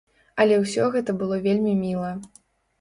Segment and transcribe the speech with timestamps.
[0.45, 2.11] Але ўсё гэта было вельмі міла.